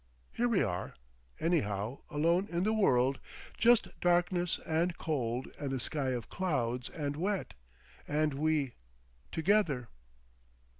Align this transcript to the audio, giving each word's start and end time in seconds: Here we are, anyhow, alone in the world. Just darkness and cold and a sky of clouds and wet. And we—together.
Here 0.31 0.47
we 0.49 0.63
are, 0.63 0.95
anyhow, 1.39 1.99
alone 2.09 2.47
in 2.49 2.63
the 2.63 2.73
world. 2.73 3.19
Just 3.55 3.87
darkness 3.99 4.59
and 4.65 4.97
cold 4.97 5.49
and 5.59 5.71
a 5.73 5.79
sky 5.79 6.09
of 6.09 6.27
clouds 6.27 6.89
and 6.89 7.15
wet. 7.15 7.53
And 8.07 8.33
we—together. 8.33 9.89